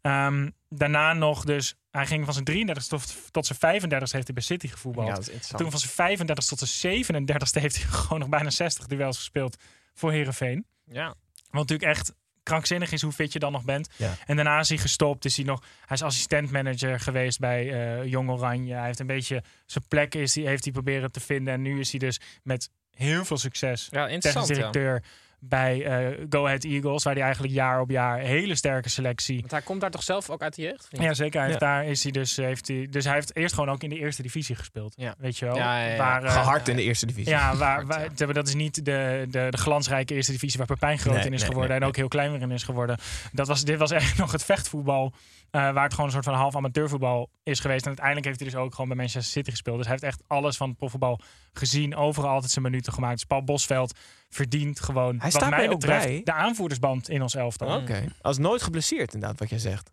Ehm, 0.01 0.49
daarna 0.69 1.13
nog 1.13 1.43
dus, 1.43 1.75
hij 1.91 2.05
ging 2.05 2.25
van 2.25 2.33
zijn 2.33 2.45
33 2.45 2.87
tot, 2.87 3.31
tot 3.31 3.45
zijn 3.45 3.59
35 3.59 4.11
heeft 4.11 4.25
hij 4.25 4.33
bij 4.35 4.43
City 4.43 4.67
gevoetbald. 4.67 5.07
Ja, 5.07 5.13
dat 5.13 5.21
is 5.21 5.27
interessant. 5.27 5.61
Toen 5.61 5.71
van 5.71 5.79
zijn 5.79 5.91
35 5.91 6.45
tot 6.45 6.57
zijn 6.59 6.69
37 6.69 7.61
heeft 7.61 7.75
hij 7.75 7.85
gewoon 8.01 8.19
nog 8.19 8.29
bijna 8.29 8.49
60 8.49 8.85
duels 8.87 9.17
gespeeld 9.17 9.57
voor 9.93 10.11
Herenveen. 10.11 10.65
Ja. 10.83 11.05
Wat 11.49 11.67
natuurlijk 11.67 11.89
echt 11.89 12.13
krankzinnig 12.47 12.91
is 12.91 13.01
hoe 13.01 13.11
fit 13.11 13.33
je 13.33 13.39
dan 13.39 13.51
nog 13.51 13.63
bent. 13.63 13.89
Ja. 13.95 14.15
En 14.25 14.35
daarna 14.35 14.59
is 14.59 14.69
hij 14.69 14.77
gestopt. 14.77 15.25
Is 15.25 15.35
hij, 15.35 15.45
nog, 15.45 15.63
hij 15.85 15.97
is 15.97 16.03
assistentmanager 16.03 16.99
geweest 16.99 17.39
bij 17.39 17.71
eh, 17.71 18.05
Jong 18.05 18.29
Oranje. 18.29 18.73
Hij 18.73 18.85
heeft 18.85 18.99
een 18.99 19.07
beetje 19.07 19.43
zijn 19.65 19.83
plek 19.87 20.15
is, 20.15 20.33
die 20.33 20.47
heeft 20.47 20.63
hij 20.63 20.73
proberen 20.73 21.11
te 21.11 21.19
vinden. 21.19 21.53
En 21.53 21.61
nu 21.61 21.79
is 21.79 21.91
hij 21.91 21.99
dus 21.99 22.19
met 22.43 22.69
heel 22.91 23.25
veel 23.25 23.37
succes 23.37 23.87
Ja, 23.91 24.07
technisch 24.07 24.25
interessant. 24.25 24.75
Ja. 24.75 24.99
Bij 25.39 25.85
eh, 25.85 26.25
Go 26.29 26.45
Ahead 26.45 26.63
Eagles. 26.63 27.03
Waar 27.03 27.13
hij 27.13 27.23
eigenlijk 27.23 27.53
jaar 27.53 27.81
op 27.81 27.89
jaar 27.89 28.19
een 28.19 28.25
hele 28.25 28.55
sterke 28.55 28.89
selectie 28.89 29.39
Want 29.39 29.51
hij 29.51 29.61
komt 29.61 29.81
daar 29.81 29.91
toch 29.91 30.03
zelf 30.03 30.29
ook 30.29 30.41
uit 30.41 30.55
de 30.55 30.61
jeugd? 30.61 30.87
ja, 30.89 31.13
zeker. 31.13 31.39
Hij 31.39 31.49
heeft 31.49 31.61
Ja. 31.61 31.67
Daar 31.67 31.85
is 31.85 32.03
hij 32.03 32.11
dus, 32.11 32.35
heeft 32.35 32.67
hij, 32.67 32.87
dus 32.89 33.05
hij 33.05 33.13
heeft 33.13 33.35
eerst 33.35 33.53
gewoon 33.53 33.69
ook 33.69 33.83
in 33.83 33.89
de 33.89 33.97
eerste 33.99 34.21
divisie 34.21 34.55
gespeeld. 34.55 34.93
Ja. 34.97 35.15
Weet 35.17 35.37
je 35.37 35.45
wel? 35.45 35.55
Ja, 35.55 35.79
ja, 35.79 35.87
ja. 35.91 35.97
Waar, 35.97 36.23
eh, 36.23 36.31
Gehard 36.31 36.67
in 36.67 36.75
de 36.75 36.83
eerste 36.83 37.05
divisie. 37.05 37.31
Ja, 37.31 37.55
waar, 37.55 37.85
waar, 37.85 38.33
dat 38.33 38.47
is 38.47 38.53
niet 38.55 38.85
de, 38.85 39.25
de, 39.29 39.47
de 39.49 39.57
glansrijke 39.57 40.13
eerste 40.15 40.31
divisie 40.31 40.57
waar 40.57 40.67
Pepijn 40.67 40.97
groot 40.97 41.15
Nee, 41.15 41.25
in 41.25 41.33
is 41.33 41.39
nee, 41.39 41.47
geworden. 41.49 41.71
nee, 41.71 41.79
en 41.81 41.87
ook 41.87 41.95
heel 41.95 42.07
klein 42.07 42.31
weer 42.31 42.41
in 42.41 42.51
is 42.51 42.63
geworden. 42.63 42.97
Dat 43.31 43.47
was, 43.47 43.63
dit 43.63 43.77
was 43.77 43.91
echt 43.91 44.17
nog 44.23 44.31
het 44.31 44.43
vechtvoetbal. 44.43 45.13
eh, 45.51 45.61
waar 45.71 45.83
het 45.83 45.91
gewoon 45.91 46.05
een 46.05 46.11
soort 46.11 46.25
van 46.25 46.33
half 46.33 46.55
amateurvoetbal 46.55 47.29
is 47.43 47.59
geweest. 47.59 47.81
En 47.81 47.87
uiteindelijk 47.87 48.25
heeft 48.25 48.39
hij 48.39 48.49
dus 48.49 48.59
ook 48.59 48.71
gewoon 48.71 48.87
bij 48.87 48.97
Manchester 48.97 49.31
City 49.31 49.49
gespeeld. 49.49 49.77
Dus 49.77 49.87
hij 49.87 49.97
heeft 49.99 50.13
echt 50.15 50.23
alles 50.27 50.57
van 50.57 50.69
het 50.69 50.77
profvoetbal 50.77 51.19
gezien. 51.53 51.95
Overal 51.95 52.29
altijd 52.31 52.51
zijn 52.51 52.65
minuten 52.65 52.93
gemaakt. 52.93 53.13
Dus 53.13 53.23
Paul 53.23 53.43
Bosveld 53.43 53.97
verdient 54.29 54.79
gewoon, 54.79 55.19
Hij 55.31 55.31
wat 55.31 55.41
staat 55.41 55.59
mij 55.59 55.69
ook 55.69 55.79
betreft, 55.79 56.05
bij. 56.05 56.21
de 56.23 56.31
aanvoerdersband 56.33 57.09
in 57.09 57.21
ons 57.21 57.35
elftal. 57.35 57.81
Oké. 57.81 58.03
Als 58.21 58.37
nooit 58.37 58.61
geblesseerd, 58.61 59.13
inderdaad, 59.13 59.39
wat 59.39 59.49
jij 59.49 59.59
zegt. 59.59 59.91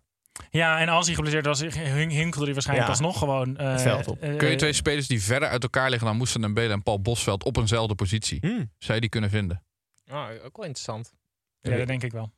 Ja, 0.50 0.78
en 0.80 0.88
als 0.88 1.06
hij 1.06 1.14
geblesseerd 1.14 1.46
was, 1.46 1.60
hin- 1.60 2.08
hinkelde 2.10 2.44
hij 2.44 2.54
waarschijnlijk 2.54 2.88
Ja. 2.88 2.92
alsnog 2.94 3.18
gewoon... 3.18 3.56
eh, 3.56 3.70
Het 3.70 3.82
veld 3.82 4.08
op. 4.08 4.22
eh, 4.22 4.36
Kun 4.36 4.50
je 4.50 4.56
twee 4.56 4.72
spelers 4.72 5.06
die 5.06 5.22
verder 5.22 5.48
uit 5.48 5.62
elkaar 5.62 5.90
liggen 5.90 6.08
dan 6.08 6.16
Moesten 6.16 6.44
en 6.44 6.54
Belen 6.54 6.70
en 6.72 6.82
Paul 6.82 7.00
Bosveld 7.00 7.44
op 7.44 7.56
eenzelfde 7.56 7.94
positie? 7.94 8.38
Hmm. 8.40 8.70
Zou 8.78 8.94
je 8.94 9.00
die 9.00 9.10
kunnen 9.10 9.30
vinden? 9.30 9.62
Oh, 10.10 10.26
ook 10.44 10.56
wel 10.56 10.66
interessant. 10.66 11.12
Ja, 11.60 11.76
dat 11.76 11.86
denk 11.86 12.02
ik 12.02 12.12
wel. 12.12 12.32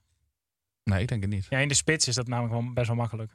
Nee, 0.84 1.00
ik 1.02 1.08
denk 1.08 1.22
het 1.22 1.30
niet. 1.30 1.46
Ja, 1.48 1.58
in 1.58 1.68
de 1.68 1.74
spits 1.74 2.08
is 2.08 2.14
dat 2.14 2.26
namelijk 2.28 2.54
wel 2.54 2.72
best 2.72 2.86
wel 2.86 2.96
makkelijk. 2.96 3.30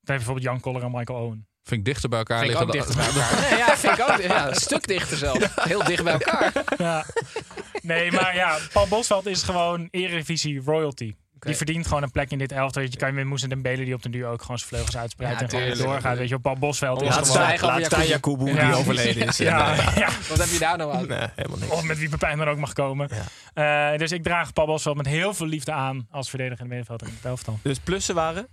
Dan 0.00 0.16
bijvoorbeeld 0.16 0.46
Jan 0.46 0.60
Koller 0.60 0.82
en 0.82 0.90
Michael 0.90 1.18
Owen. 1.24 1.46
Vind 1.62 1.80
ik 1.80 1.84
dichter 1.86 2.08
bij 2.08 2.18
elkaar 2.18 2.38
Vind 2.38 2.50
ik 2.50 2.58
liggen. 2.58 2.80
ook 2.80 2.86
dan- 2.86 2.96
dichter 2.96 3.14
bij 3.14 3.22
elkaar. 3.22 3.40
Nee, 3.50 3.58
ja, 3.58 3.76
vind 3.76 3.98
ik 3.98 4.08
ook. 4.10 4.20
Ja, 4.22 4.48
een 4.48 4.54
stuk 4.54 4.86
dichter 4.86 5.16
zelf. 5.16 5.54
Heel 5.64 5.84
dicht 5.84 6.04
bij 6.04 6.12
elkaar. 6.12 6.52
Ja. 6.78 7.04
Nee, 7.82 8.12
maar 8.12 8.34
ja, 8.34 8.58
Paul 8.72 8.88
Bosveld 8.88 9.26
is 9.26 9.42
gewoon 9.42 9.88
Eredivisie 9.90 10.60
royalty. 10.64 11.14
Die 11.38 11.54
verdient 11.56 11.86
gewoon 11.86 12.02
een 12.02 12.10
plek 12.10 12.30
in 12.30 12.38
dit 12.38 12.52
elftal. 12.52 12.82
Je 12.82 12.96
kan 12.96 13.08
je 13.08 13.14
met 13.14 13.24
Moes 13.24 13.42
en 13.42 13.48
Dembele 13.48 13.84
die 13.84 13.94
op 13.94 14.02
den 14.02 14.10
duur 14.12 14.26
ook 14.26 14.40
gewoon 14.42 14.58
zijn 14.58 14.68
vleugels 14.70 14.96
uitspreidt 14.96 15.40
Ja, 15.40 15.46
en 15.46 15.50
gewoon 15.50 15.78
doorgaat. 15.78 16.16
Weet 16.16 16.24
je, 16.28 16.30
wel. 16.30 16.38
Paul 16.40 16.56
Bosveld 16.56 17.00
Laat 17.00 17.20
is 17.20 17.28
staan- 17.28 17.58
gewoon... 17.58 17.74
laat 17.74 17.84
staan 17.84 18.06
Jacobi. 18.06 18.44
Jacobu, 18.44 18.60
Ja. 18.62 18.66
die 18.70 18.78
overleden 18.78 19.26
is. 19.28 19.36
Ja, 19.50 19.74
ja. 19.94 20.08
Wat 20.28 20.38
heb 20.38 20.48
je 20.48 20.58
daar 20.58 20.76
nou 20.76 20.92
aan? 20.94 21.06
Nee, 21.06 21.28
helemaal 21.36 21.58
niks. 21.58 21.72
Of 21.72 21.82
met 21.82 21.98
wie 21.98 22.08
Pepijn 22.08 22.38
dan 22.38 22.48
ook 22.48 22.58
mag 22.58 22.72
komen. 22.72 23.08
Eh, 23.54 23.96
dus 23.96 24.12
ik 24.12 24.22
draag 24.22 24.52
Paul 24.52 24.66
Bosveld 24.66 24.96
met 24.96 25.06
heel 25.06 25.34
veel 25.34 25.46
liefde 25.46 25.72
aan 25.72 26.06
als 26.10 26.30
verdediger 26.30 26.58
in 26.64 26.68
de 26.68 26.74
middenvelder 26.76 27.06
in 27.08 27.14
het 27.14 27.24
elftal. 27.24 27.58
Dus 27.62 27.78
plussen 27.78 28.14
waren? 28.14 28.48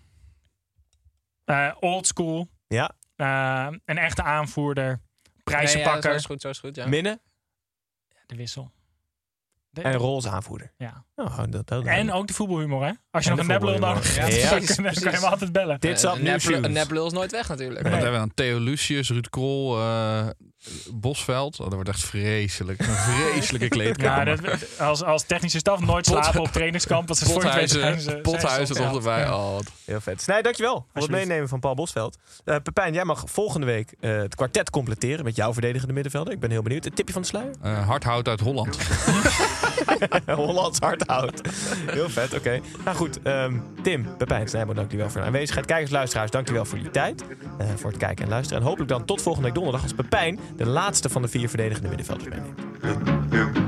Eh 1.46 1.72
old 1.79 2.07
school. 2.07 2.48
Ja. 2.67 2.91
eh, 3.15 3.67
een 3.86 3.98
echte 3.98 4.24
aanvoerder. 4.24 4.86
Nee, 4.86 4.96
ja, 5.34 5.41
Prijzenpakker. 5.43 6.10
zo 6.12 6.15
is 6.17 6.25
goed, 6.25 6.41
zo 6.41 6.50
is 6.50 6.60
goed. 6.60 6.75
Ja. 6.75 6.88
Minnen 6.88 7.19
de 8.25 8.36
wissel. 8.36 8.72
De- 9.84 9.89
en 9.89 9.93
roze 9.96 10.29
aanvoerder. 10.29 10.72
ja. 10.77 11.05
Oh, 11.15 11.38
dat, 11.50 11.67
dat, 11.67 11.86
En 11.86 12.12
ook 12.12 12.27
de 12.27 12.34
voetbalhumor, 12.34 12.86
hè? 12.86 12.91
Als 13.12 13.24
je 13.24 13.29
En 13.29 13.36
nog 13.38 13.46
de 13.48 13.53
een 13.53 13.60
voetbalhumor. 13.60 13.89
nodig 13.93 14.15
Ja, 14.15 14.22
hebt, 14.22 14.50
dan, 14.77 14.93
kan 14.93 15.12
je 15.12 15.17
hem 15.17 15.24
altijd 15.24 15.51
bellen. 15.51 15.79
Dit 15.79 16.00
zat 16.00 16.17
een 16.17 16.72
neplul 16.74 17.05
is 17.05 17.13
nooit 17.13 17.31
weg 17.31 17.48
natuurlijk. 17.50 17.81
Want 17.81 17.93
hebben 17.93 18.12
we 18.13 18.17
dan 18.17 18.31
Theo 18.34 18.60
Lucius, 18.60 19.10
Ruud 19.10 19.29
Krol, 19.29 19.79
eh, 19.79 20.27
Bosveld. 20.93 21.53
Oh, 21.60 21.65
dat 21.65 21.74
wordt 21.74 21.89
echt 21.89 22.03
vreselijk. 22.05 22.79
Een 22.79 22.86
vreselijke 22.96 23.65
Ja, 23.65 23.69
kleedkamer. 23.69 24.41
dat, 24.41 24.79
als, 24.79 25.03
als 25.03 25.24
technische 25.24 25.57
staf 25.57 25.79
nooit 25.79 26.05
slapen 26.05 26.39
op 26.41 26.51
trainingskamp. 26.51 27.07
Dat 27.07 27.24
Pothuizen, 27.34 28.22
Pothuizen 28.22 28.75
ze 28.75 28.81
toch 28.81 28.89
op 28.91 28.96
erbij. 28.98 29.19
Ja. 29.19 29.36
Oh, 29.36 29.60
Heel 29.86 30.01
vet. 30.01 30.22
Snij, 30.22 30.41
dankjewel 30.41 30.86
voor 30.93 31.01
het 31.01 31.12
meenemen 31.12 31.48
van 31.50 31.60
Paul 31.60 31.75
Bosveld. 31.75 32.17
Eh 32.46 32.55
Pepijn, 32.63 32.93
jij 32.93 33.03
mag 33.03 33.24
volgende 33.25 33.65
week 33.65 33.93
eh, 34.00 34.17
het 34.17 34.36
kwartet 34.36 34.69
completeren 34.69 35.24
met 35.24 35.36
jouw 35.36 35.53
verdedigende 35.53 35.93
middenvelder. 35.93 36.34
Ik 36.34 36.39
ben 36.39 36.51
heel 36.51 36.62
benieuwd. 36.62 36.86
Een 36.86 36.93
tipje 36.93 37.13
van 37.13 37.22
de 37.22 37.27
sluier? 37.27 37.55
eh, 37.62 37.88
hardhout 37.88 38.27
uit 38.27 38.39
Holland. 38.39 38.77
Hollands 40.36 40.79
hardhout. 40.79 41.41
Heel 41.91 42.10
vet, 42.10 42.34
oké. 42.36 42.60
Nou 42.86 42.98
goed, 42.98 43.22
ehm, 43.22 43.53
Tim, 43.84 44.05
Pepijn, 44.17 44.48
Snijbo, 44.48 44.74
dankjewel 44.74 45.10
voor 45.10 45.22
de 45.22 45.27
aanwezigheid. 45.27 45.65
Kijkers, 45.65 45.91
luisteraars, 45.91 46.31
dankjewel 46.31 46.65
voor 46.65 46.77
jullie 46.77 46.91
tijd. 46.91 47.24
eh, 47.57 47.67
voor 47.75 47.89
het 47.89 48.00
kijken 48.00 48.24
en 48.24 48.29
luisteren. 48.29 48.62
En 48.62 48.67
hopelijk 48.67 48.89
dan 48.91 49.05
tot 49.05 49.22
volgende 49.22 49.46
week 49.48 49.55
donderdag 49.55 49.84
als 49.84 49.93
Pepijn 49.93 50.39
de 50.55 50.65
laatste 50.65 51.10
van 51.10 51.22
de 51.22 51.27
vier 51.27 51.50
verdedigende 51.50 51.88
middenvelders 51.88 52.29
meeneemt. 52.29 53.67